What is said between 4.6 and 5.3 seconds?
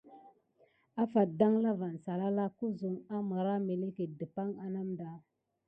a namda.